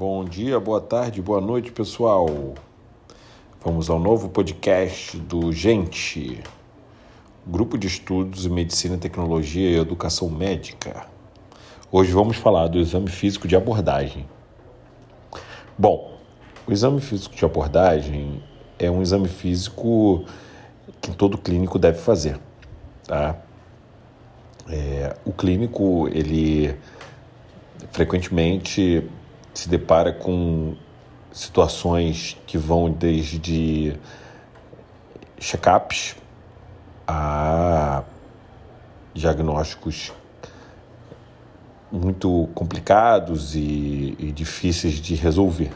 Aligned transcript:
Bom 0.00 0.24
dia, 0.24 0.58
boa 0.58 0.80
tarde, 0.80 1.20
boa 1.20 1.42
noite, 1.42 1.70
pessoal. 1.70 2.54
Vamos 3.62 3.90
ao 3.90 3.98
novo 3.98 4.30
podcast 4.30 5.18
do 5.18 5.52
Gente, 5.52 6.42
Grupo 7.46 7.76
de 7.76 7.86
Estudos 7.86 8.46
em 8.46 8.48
Medicina, 8.48 8.96
Tecnologia 8.96 9.68
e 9.68 9.78
Educação 9.78 10.30
Médica. 10.30 11.04
Hoje 11.92 12.12
vamos 12.12 12.38
falar 12.38 12.68
do 12.68 12.78
exame 12.78 13.10
físico 13.10 13.46
de 13.46 13.54
abordagem. 13.54 14.26
Bom, 15.76 16.16
o 16.66 16.72
exame 16.72 17.02
físico 17.02 17.36
de 17.36 17.44
abordagem 17.44 18.42
é 18.78 18.90
um 18.90 19.02
exame 19.02 19.28
físico 19.28 20.24
que 21.02 21.10
todo 21.10 21.36
clínico 21.36 21.78
deve 21.78 21.98
fazer, 21.98 22.40
tá? 23.06 23.36
É, 24.66 25.14
o 25.26 25.32
clínico, 25.34 26.08
ele 26.08 26.74
frequentemente 27.92 29.06
se 29.54 29.68
depara 29.68 30.12
com 30.12 30.76
situações 31.32 32.36
que 32.46 32.58
vão 32.58 32.90
desde 32.90 33.96
check-ups 35.38 36.16
a 37.06 38.02
diagnósticos 39.14 40.12
muito 41.90 42.48
complicados 42.54 43.56
e, 43.56 44.14
e, 44.18 44.30
difíceis 44.32 44.94
de 44.94 45.14
resolver. 45.14 45.72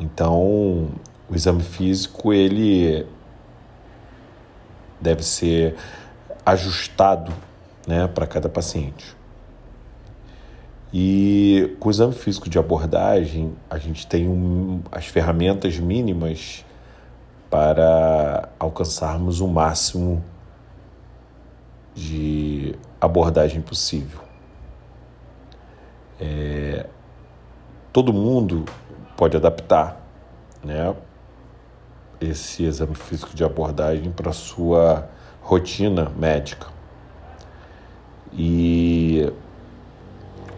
Então, 0.00 0.88
o 1.28 1.34
exame 1.34 1.62
físico 1.62 2.32
ele 2.32 3.06
deve 5.00 5.22
ser 5.22 5.76
ajustado, 6.44 7.32
né, 7.86 8.08
para 8.08 8.26
cada 8.26 8.48
paciente. 8.48 9.14
E 10.96 11.76
com 11.80 11.88
o 11.88 11.90
exame 11.90 12.12
físico 12.12 12.48
de 12.48 12.56
abordagem, 12.56 13.56
a 13.68 13.78
gente 13.78 14.06
tem 14.06 14.28
um, 14.28 14.80
as 14.92 15.06
ferramentas 15.06 15.76
mínimas 15.76 16.64
para 17.50 18.48
alcançarmos 18.60 19.40
o 19.40 19.48
máximo 19.48 20.22
de 21.96 22.76
abordagem 23.00 23.60
possível. 23.60 24.20
É, 26.20 26.86
todo 27.92 28.12
mundo 28.12 28.64
pode 29.16 29.36
adaptar 29.36 30.00
né, 30.62 30.94
esse 32.20 32.62
exame 32.62 32.94
físico 32.94 33.34
de 33.34 33.42
abordagem 33.42 34.12
para 34.12 34.32
sua 34.32 35.10
rotina 35.42 36.08
médica. 36.16 36.68
E 38.32 39.32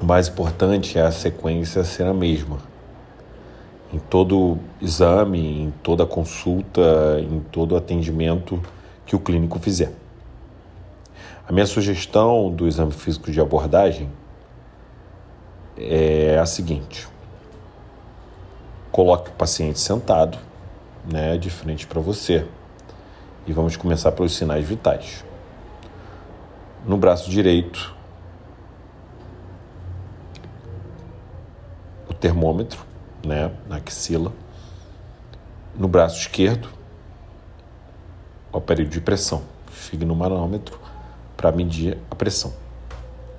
o 0.00 0.04
mais 0.04 0.28
importante 0.28 0.98
é 0.98 1.02
a 1.02 1.10
sequência 1.10 1.82
ser 1.84 2.06
a 2.06 2.12
mesma. 2.12 2.58
Em 3.92 3.98
todo 3.98 4.58
exame, 4.80 5.62
em 5.62 5.70
toda 5.82 6.04
consulta, 6.04 6.80
em 7.20 7.40
todo 7.40 7.76
atendimento 7.76 8.60
que 9.06 9.16
o 9.16 9.18
clínico 9.18 9.58
fizer. 9.58 9.92
A 11.48 11.52
minha 11.52 11.66
sugestão 11.66 12.50
do 12.50 12.66
exame 12.66 12.92
físico 12.92 13.30
de 13.30 13.40
abordagem 13.40 14.10
é 15.78 16.38
a 16.38 16.44
seguinte: 16.44 17.08
coloque 18.90 19.30
o 19.30 19.34
paciente 19.34 19.78
sentado, 19.78 20.38
né, 21.10 21.38
de 21.38 21.48
frente 21.48 21.86
para 21.86 22.00
você, 22.00 22.46
e 23.46 23.52
vamos 23.52 23.76
começar 23.76 24.12
pelos 24.12 24.34
sinais 24.34 24.66
vitais. 24.66 25.24
No 26.84 26.96
braço 26.96 27.30
direito, 27.30 27.95
termômetro, 32.26 32.84
né, 33.24 33.52
na 33.68 33.76
axila. 33.76 34.32
No 35.76 35.86
braço 35.86 36.18
esquerdo, 36.18 36.68
o 38.52 38.58
aparelho 38.58 38.88
de 38.88 39.00
pressão. 39.00 39.44
Fique 39.70 40.04
no 40.04 40.16
manômetro 40.16 40.80
para 41.36 41.52
medir 41.52 41.96
a 42.10 42.16
pressão. 42.16 42.52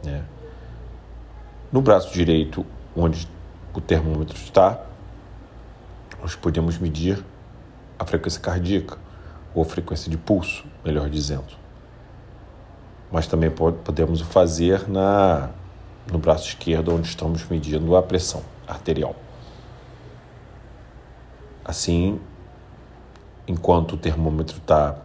Né. 0.05 0.23
No 1.69 1.81
braço 1.81 2.13
direito, 2.13 2.65
onde 2.95 3.27
o 3.73 3.81
termômetro 3.81 4.37
está, 4.37 4.79
nós 6.21 6.33
podemos 6.33 6.77
medir 6.77 7.21
a 7.99 8.05
frequência 8.05 8.39
cardíaca 8.39 8.97
ou 9.53 9.65
frequência 9.65 10.09
de 10.09 10.17
pulso, 10.17 10.63
melhor 10.85 11.09
dizendo. 11.09 11.57
Mas 13.11 13.27
também 13.27 13.49
podemos 13.51 14.21
fazer 14.21 14.87
na, 14.87 15.49
no 16.11 16.19
braço 16.19 16.47
esquerdo, 16.47 16.93
onde 16.93 17.07
estamos 17.07 17.47
medindo 17.47 17.95
a 17.95 18.03
pressão 18.03 18.41
arterial. 18.67 19.15
Assim, 21.63 22.19
enquanto 23.47 23.93
o 23.93 23.97
termômetro 23.97 24.57
está 24.57 24.97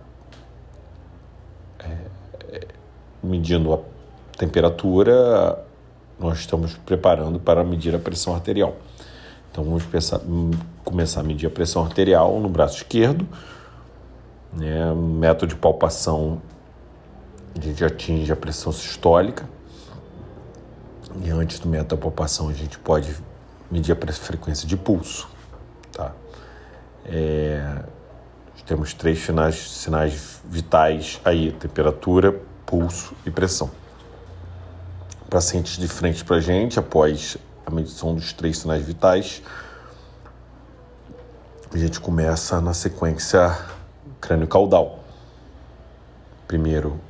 é, 1.81 1.97
é, 2.51 2.69
medindo 3.23 3.75
a 3.75 3.79
temperatura, 4.37 5.65
nós 6.19 6.39
estamos 6.39 6.75
preparando 6.87 7.41
para 7.41 7.65
medir 7.65 7.95
a 7.95 7.99
pressão 7.99 8.35
arterial. 8.35 8.77
Então 9.51 9.65
vamos 9.65 9.85
pensar, 9.85 10.21
começar 10.85 11.21
a 11.21 11.25
medir 11.25 11.47
a 11.47 11.51
pressão 11.51 11.85
arterial 11.85 12.39
no 12.41 12.49
braço 12.49 12.77
esquerdo. 12.77 13.27
Né? 14.53 14.95
Método 14.95 15.49
de 15.49 15.57
palpação, 15.57 16.41
a 17.57 17.61
gente 17.61 17.85
atinge 17.85 18.33
a 18.33 18.37
pressão 18.37 18.73
sistólica. 18.73 19.49
E 21.21 21.31
antes 21.31 21.59
do 21.59 21.69
método 21.69 21.97
de 21.97 22.03
palpação, 22.03 22.49
a 22.49 22.53
gente 22.53 22.79
pode 22.79 23.15
medir 23.71 23.93
a 23.93 24.13
frequência 24.13 24.67
de 24.67 24.77
pulso. 24.77 25.29
Tá? 25.93 26.13
É, 27.05 27.83
temos 28.67 28.95
três 28.95 29.19
sinais, 29.19 29.57
sinais 29.57 30.41
vitais 30.45 31.21
aí: 31.25 31.53
temperatura, 31.53 32.41
pulso 32.65 33.15
e 33.27 33.31
pressão. 33.31 33.71
Pacientes 35.29 35.77
de 35.77 35.89
frente 35.89 36.25
para 36.25 36.37
a 36.37 36.41
gente, 36.41 36.79
após 36.79 37.37
a 37.67 37.71
medição 37.71 38.15
dos 38.15 38.33
três 38.33 38.59
sinais 38.59 38.85
vitais, 38.85 39.43
a 41.73 41.79
gente 41.79 41.99
começa 42.01 42.61
na 42.61 42.75
sequência 42.75 43.59
crânio-caudal. 44.21 45.01
Primeiro, 46.47 47.01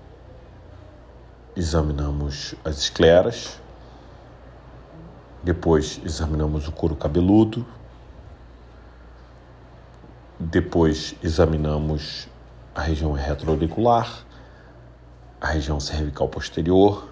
examinamos 1.57 2.55
as 2.65 2.79
escleras, 2.79 3.59
depois 5.43 6.01
examinamos 6.05 6.69
o 6.69 6.73
couro 6.73 6.95
cabeludo. 6.95 7.67
Depois 10.39 11.17
examinamos 11.23 12.29
a 12.73 12.81
região 12.81 13.13
retroauricular, 13.13 14.25
a 15.41 15.49
região 15.49 15.81
cervical 15.81 16.29
posterior, 16.29 17.09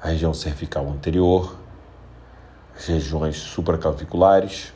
a 0.00 0.08
região 0.08 0.32
cervical 0.32 0.88
anterior, 0.88 1.56
as 2.76 2.86
regiões 2.86 3.36
supraclaviculares. 3.36 4.72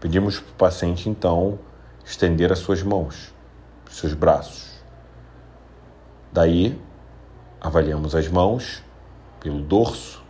Pedimos 0.00 0.40
para 0.40 0.50
o 0.50 0.54
paciente 0.54 1.10
então 1.10 1.58
estender 2.06 2.50
as 2.50 2.60
suas 2.60 2.82
mãos, 2.82 3.34
os 3.86 3.96
seus 3.98 4.14
braços. 4.14 4.82
Daí, 6.32 6.80
avaliamos 7.60 8.14
as 8.14 8.28
mãos 8.28 8.82
pelo 9.40 9.60
dorso, 9.60 10.22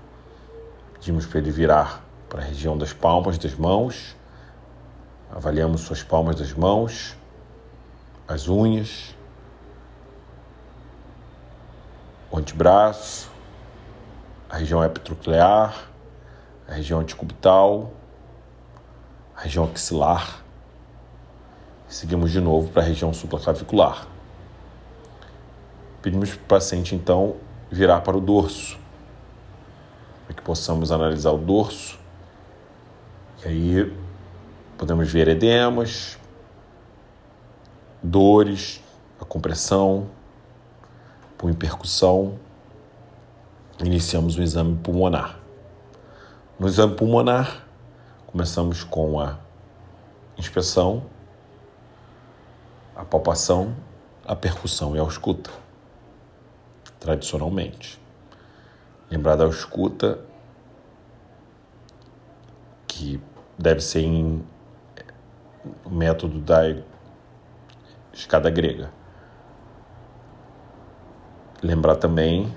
Pedimos 0.99 1.27
para 1.27 1.39
ele 1.39 1.51
virar 1.51 2.03
para 2.29 2.43
a 2.43 2.45
região 2.45 2.77
das 2.77 2.93
palmas 2.93 3.39
das 3.39 3.55
mãos. 3.55 4.17
Avaliamos 5.31 5.83
suas 5.83 6.03
palmas 6.03 6.37
das 6.37 6.53
mãos, 6.53 7.17
as 8.27 8.49
unhas, 8.49 9.15
o 12.31 12.39
antebraço, 12.39 13.31
a 14.51 14.57
região 14.57 14.83
epitroclear, 14.85 15.89
a 16.67 16.73
região 16.73 17.01
anticubital, 17.01 17.93
a 19.37 19.43
região 19.43 19.65
axilar. 19.65 20.43
Seguimos 21.89 22.33
de 22.33 22.41
novo 22.41 22.71
para 22.71 22.83
a 22.83 22.85
região 22.85 23.13
supraclavicular. 23.13 24.07
Pedimos 26.03 26.31
para 26.31 26.43
o 26.43 26.47
paciente 26.47 26.95
então 26.95 27.37
virar 27.71 28.01
para 28.01 28.17
o 28.17 28.21
dorso 28.21 28.79
para 30.29 30.35
que 30.35 30.43
possamos 30.43 30.93
analisar 30.93 31.33
o 31.33 31.39
dorso. 31.39 31.99
E 33.43 33.49
aí 33.49 33.97
podemos 34.77 35.11
ver 35.11 35.27
edemas, 35.27 36.19
dores, 38.03 38.85
a 39.19 39.25
compressão, 39.25 40.11
por 41.39 41.55
percussão. 41.55 42.39
Iniciamos 43.83 44.37
o 44.37 44.43
exame 44.43 44.77
pulmonar. 44.77 45.39
No 46.59 46.67
exame 46.67 46.95
pulmonar, 46.95 47.65
começamos 48.27 48.85
com 48.85 49.19
a 49.19 49.39
inspeção, 50.37 51.05
a 52.95 53.03
palpação, 53.03 53.75
a 54.27 54.37
percussão 54.37 54.95
e 54.95 54.99
a 54.99 55.03
ausculta, 55.03 55.51
tradicionalmente. 57.01 57.99
Lembrar 59.11 59.37
da 59.37 59.47
escuta 59.47 60.19
que 62.87 63.21
deve 63.59 63.81
ser 63.81 64.01
em 64.01 64.45
método 65.87 66.41
da 66.41 66.77
escada 68.13 68.51
grega. 68.51 68.91
Lembrar 71.63 71.97
também, 71.97 72.55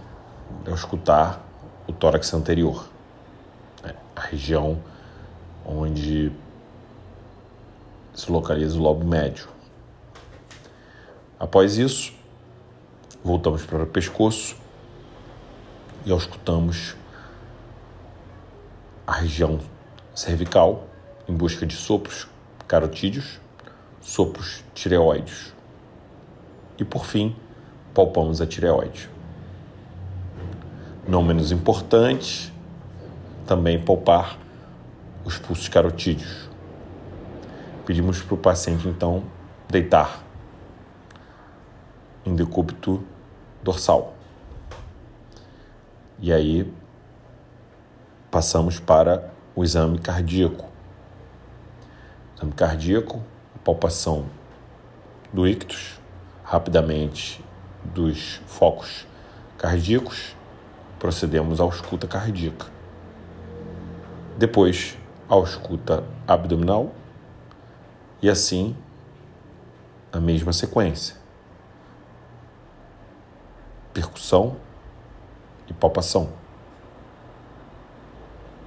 ao 0.68 0.74
escutar, 0.74 1.42
o 1.88 1.94
tórax 1.94 2.34
anterior, 2.34 2.88
né? 3.84 3.96
a 4.16 4.22
região 4.22 4.80
onde 5.66 6.32
se 8.14 8.32
localiza 8.32 8.78
o 8.78 8.82
lobo 8.82 9.06
médio. 9.06 9.48
Após 11.40 11.78
isso, 11.78 12.14
voltamos 13.24 13.66
para 13.66 13.84
o 13.84 13.88
pescoço 13.88 14.61
e 16.06 16.12
auscultamos 16.12 16.96
a 19.06 19.14
região 19.14 19.60
cervical 20.14 20.88
em 21.28 21.34
busca 21.34 21.66
de 21.66 21.76
sopros 21.76 22.28
carotídeos, 22.68 23.40
sopros 24.02 24.64
tireoides. 24.74 25.54
E 26.78 26.84
por 26.84 27.06
fim, 27.06 27.36
palpamos 27.94 28.42
a 28.42 28.48
tireoide. 28.48 29.10
Não 31.08 31.22
menos 31.22 31.52
importante, 31.52 32.54
também 33.46 33.80
palpar 33.80 34.38
os 35.26 35.38
pulsos 35.38 35.68
carotídeos. 35.68 36.50
Pedimos 37.86 38.22
para 38.22 38.36
o 38.36 38.38
paciente 38.38 38.88
então 38.88 39.24
deitar 39.68 40.24
em 42.26 42.36
decúbito 42.36 43.04
dorsal. 43.64 44.16
E 46.22 46.32
aí 46.32 46.72
passamos 48.30 48.80
para 48.80 49.34
o 49.56 49.64
exame 49.64 49.98
cardíaco. 49.98 50.70
Exame 52.38 52.52
cardíaco, 52.54 53.24
palpação 53.64 54.28
do 55.34 55.48
ictus, 55.48 56.00
rapidamente 56.44 57.44
dos 57.84 58.40
focos 58.46 59.08
cardíacos, 59.58 60.36
procedemos 61.00 61.60
à 61.60 61.64
ausculta 61.64 62.08
cardíaca. 62.08 62.68
Depois, 64.38 64.96
a 65.28 65.34
ausculta 65.34 66.04
abdominal 66.28 66.92
e 68.22 68.30
assim 68.30 68.76
a 70.12 70.20
mesma 70.20 70.54
sequência. 70.54 71.16
Percussão 73.92 74.58
palpação. 75.82 76.30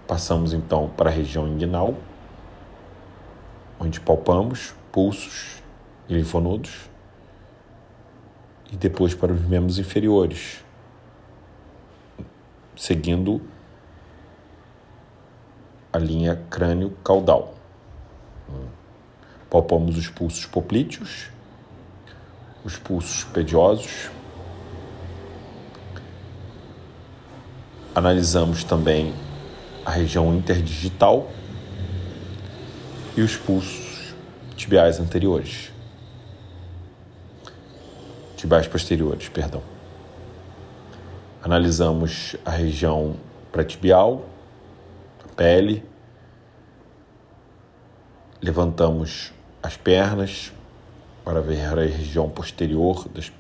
Passamos 0.09 0.53
então 0.53 0.91
para 0.97 1.09
a 1.09 1.13
região 1.13 1.47
inguinal, 1.47 1.95
onde 3.79 4.01
palpamos 4.01 4.75
pulsos 4.91 5.63
e 6.09 6.15
linfonodos, 6.15 6.91
e 8.73 8.77
depois 8.77 9.15
para 9.15 9.33
os 9.33 9.41
membros 9.41 9.79
inferiores, 9.79 10.65
seguindo 12.77 13.41
a 15.93 15.99
linha 15.99 16.45
crânio-caudal. 16.51 17.55
Palpamos 19.49 19.97
os 19.97 20.09
pulsos 20.09 20.47
poplíteos, 20.47 21.31
os 22.65 22.77
pulsos 22.77 23.23
pediosos. 23.23 24.11
Analisamos 27.95 28.65
também 28.65 29.15
a 29.85 29.91
região 29.93 30.35
interdigital 30.35 31.31
e 33.17 33.21
os 33.21 33.37
pulsos 33.37 34.13
tibiais 34.57 34.99
anteriores. 34.99 35.71
Tibiais 38.37 38.67
posteriores, 38.67 39.29
perdão. 39.29 39.63
Analisamos 41.41 42.35
a 42.45 42.51
região 42.51 43.15
pré-tibial, 43.53 44.25
a 45.25 45.29
pele. 45.29 45.85
Levantamos 48.43 49.33
as 49.63 49.77
pernas 49.77 50.53
para 51.25 51.41
ver 51.41 51.79
a 51.79 51.83
região 51.83 52.29
posterior 52.29 53.09
das, 53.09 53.31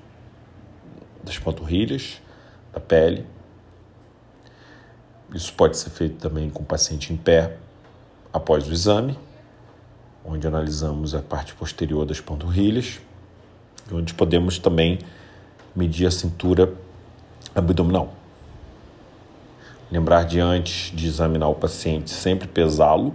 das 1.25 1.39
panturrilhas, 1.39 2.23
da 2.73 2.79
pele. 2.79 3.34
Isso 5.35 5.53
pode 5.53 5.77
ser 5.77 5.91
feito 5.91 6.15
também 6.17 6.49
com 6.49 6.63
o 6.63 6.65
paciente 6.65 7.13
em 7.13 7.17
pé 7.17 7.57
após 8.33 8.69
o 8.69 8.73
exame, 8.73 9.19
onde 10.25 10.47
analisamos 10.47 11.13
a 11.13 11.21
parte 11.21 11.53
posterior 11.57 12.07
das 12.07 12.21
panturrilhas, 12.21 13.01
onde 13.93 14.15
podemos 14.15 14.61
também 14.61 15.01
medir 15.75 16.07
a 16.07 16.11
cintura 16.13 16.73
abdominal. 17.53 18.15
Lembrar 19.91 20.25
de 20.25 20.39
antes 20.39 20.97
de 20.97 21.09
examinar 21.09 21.49
o 21.49 21.55
paciente 21.57 22.11
sempre 22.11 22.47
pesá-lo, 22.47 23.13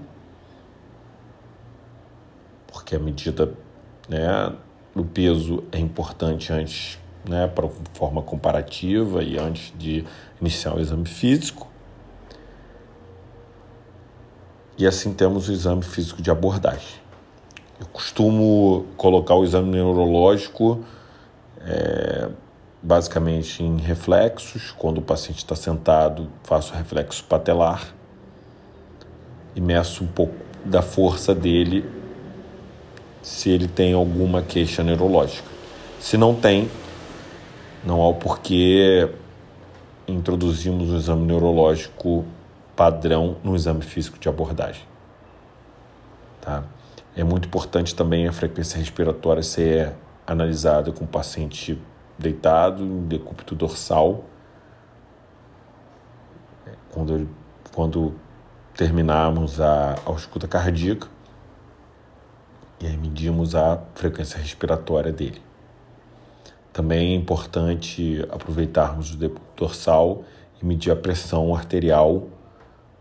porque 2.68 2.98
a 2.98 3.00
medida 3.00 3.54
né, 4.10 4.54
do 4.94 5.06
peso 5.06 5.64
é 5.72 5.80
importante 5.80 6.52
antes, 6.52 7.00
né, 7.28 7.48
para 7.48 7.70
forma 7.94 8.22
comparativa 8.22 9.24
e 9.24 9.38
antes 9.38 9.74
de 9.78 10.04
iniciar 10.42 10.76
o 10.76 10.82
exame 10.82 11.06
físico. 11.06 11.69
E 14.80 14.88
assim 14.88 15.14
temos 15.14 15.50
o 15.50 15.52
exame 15.52 15.84
físico 15.84 16.22
de 16.22 16.32
abordagem. 16.32 17.02
Eu 17.78 17.86
costumo 17.88 18.86
colocar 18.96 19.36
o 19.36 19.44
exame 19.44 19.72
neurológico 19.72 20.86
é, 21.60 22.30
basicamente 22.82 23.62
em 23.62 23.76
reflexos. 23.76 24.72
Quando 24.72 25.00
o 25.00 25.02
paciente 25.02 25.40
está 25.40 25.54
sentado, 25.54 26.30
faço 26.46 26.74
reflexo 26.74 27.26
patelar 27.26 27.94
e 29.54 29.60
meço 29.60 30.06
um 30.06 30.08
pouco 30.08 30.36
da 30.64 30.82
força 30.82 31.36
dele 31.36 31.84
se 33.22 33.50
ele 33.50 33.68
tem 33.68 33.92
alguma 33.92 34.42
queixa 34.42 34.82
neurológica. 34.82 35.50
Se 36.00 36.16
não 36.16 36.34
tem, 36.34 36.72
não 37.84 38.02
há 38.02 38.08
o 38.08 38.14
porquê 38.14 39.10
introduzirmos 40.08 40.90
o 40.90 40.96
exame 40.96 41.26
neurológico 41.26 42.24
padrão 42.80 43.36
no 43.44 43.58
exame 43.58 43.82
físico 43.82 44.18
de 44.18 44.30
abordagem. 44.30 44.86
Tá? 46.40 46.64
É 47.14 47.26
muito 47.26 47.46
importante 47.46 47.94
também 47.94 48.26
a 48.26 48.32
frequência 48.32 48.78
respiratória 48.78 49.44
ser 49.44 49.92
analisada 50.26 50.90
com 50.94 51.04
o 51.04 51.08
paciente 51.08 51.78
deitado, 52.18 52.82
em 52.82 53.06
decúbito 53.06 53.54
dorsal. 53.54 54.24
Quando, 56.90 57.30
quando 57.76 58.16
terminarmos 58.74 59.60
a, 59.60 59.98
ausculta 60.06 60.48
cardíaca, 60.48 61.10
e 62.80 62.88
aí 62.88 62.96
medimos 62.96 63.56
a 63.56 63.78
frequência 63.94 64.40
respiratória 64.40 65.12
dele. 65.12 65.42
Também 66.72 67.12
é 67.12 67.16
importante 67.16 68.26
aproveitarmos 68.32 69.14
o 69.14 69.18
decúbito 69.18 69.66
dorsal 69.66 70.24
e 70.62 70.66
medir 70.66 70.94
a 70.94 70.96
pressão 70.96 71.54
arterial 71.54 72.39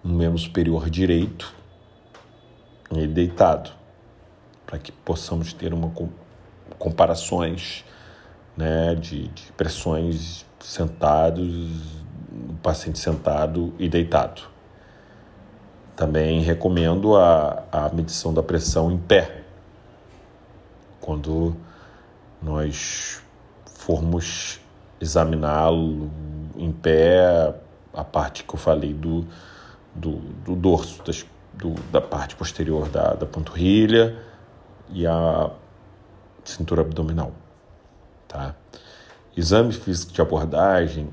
no 0.03 0.15
membro 0.15 0.39
superior 0.39 0.89
direito, 0.89 1.55
ele 2.91 3.09
deitado, 3.09 3.71
para 4.67 4.79
que 4.79 4.93
possamos 4.93 5.53
ter 5.53 5.75
uma 5.75 5.93
comparações 6.79 7.85
né, 8.57 8.95
de, 8.95 9.29
de 9.29 9.53
pressões 9.53 10.45
sentados, 10.61 11.47
o 12.49 12.55
paciente 12.63 12.99
sentado 12.99 13.73
e 13.79 13.89
deitado. 13.89 14.43
Também 15.97 16.41
recomendo 16.41 17.17
a, 17.17 17.65
a 17.73 17.89
medição 17.89 18.33
da 18.33 18.43
pressão 18.43 18.91
em 18.91 18.99
pé, 18.99 19.43
quando 21.01 21.57
nós 22.41 23.21
formos 23.67 24.61
examiná-lo 25.01 26.11
em 26.57 26.71
pé, 26.71 27.55
a 27.93 28.05
parte 28.05 28.45
que 28.45 28.55
eu 28.55 28.59
falei 28.59 28.93
do, 28.93 29.27
do, 29.99 30.17
do 30.45 30.55
dorso, 30.55 31.03
das, 31.05 31.27
do, 31.53 31.75
da 31.91 32.01
parte 32.01 32.37
posterior 32.37 32.89
da, 32.89 33.15
da 33.15 33.27
panturrilha 33.27 34.17
e 34.91 35.07
a 35.07 35.51
cintura 36.45 36.83
abdominal. 36.83 37.33
Tá? 38.27 38.55
Exame 39.37 39.73
físico 39.73 40.13
de 40.13 40.21
abordagem 40.21 41.09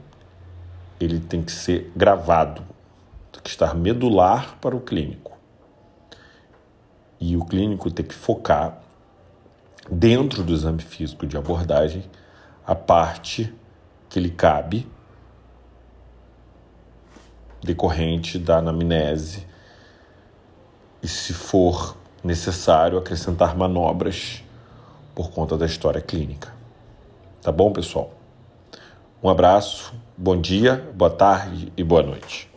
ele 1.00 1.20
tem 1.20 1.42
que 1.42 1.52
ser 1.52 1.92
gravado, 1.96 2.62
tem 3.32 3.42
que 3.44 3.50
estar 3.50 3.76
medular 3.76 4.58
para 4.62 4.76
o 4.76 4.80
clínico. 4.80 5.38
E 7.20 7.36
o 7.36 7.44
clínico 7.44 7.92
tem 7.92 8.06
que 8.06 8.16
focar 8.16 8.80
dentro 9.90 10.44
do 10.44 10.54
exame 10.54 10.82
físico 10.82 11.28
de 11.28 11.38
abordagem 11.38 12.04
a 12.66 12.74
parte 12.74 13.54
que 14.10 14.20
lhe 14.20 14.32
cabe 14.32 14.88
decorrente 17.66 18.40
da 18.40 18.58
anamnese 18.58 19.46
e, 21.04 21.08
se 21.08 21.34
for 21.34 21.98
necessário, 22.24 22.98
acrescentar 22.98 23.58
manobras 23.58 24.44
por 25.14 25.32
conta 25.32 25.58
da 25.58 25.66
história 25.66 26.02
clínica. 26.02 26.54
Tá 27.42 27.52
bom, 27.52 27.72
pessoal? 27.72 28.12
Um 29.22 29.30
abraço, 29.30 29.94
bom 30.18 30.40
dia, 30.40 30.90
boa 30.96 31.12
tarde 31.12 31.72
e 31.76 31.84
boa 31.84 32.04
noite. 32.04 32.55